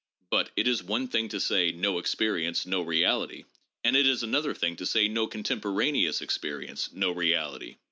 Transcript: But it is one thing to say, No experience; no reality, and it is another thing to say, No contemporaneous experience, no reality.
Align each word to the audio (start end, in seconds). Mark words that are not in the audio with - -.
But 0.31 0.49
it 0.55 0.67
is 0.67 0.81
one 0.81 1.07
thing 1.09 1.29
to 1.29 1.39
say, 1.39 1.71
No 1.71 1.99
experience; 1.99 2.65
no 2.65 2.81
reality, 2.81 3.43
and 3.83 3.95
it 3.95 4.07
is 4.07 4.23
another 4.23 4.55
thing 4.55 4.75
to 4.77 4.85
say, 4.87 5.07
No 5.07 5.27
contemporaneous 5.27 6.23
experience, 6.23 6.91
no 6.91 7.11
reality. 7.11 7.75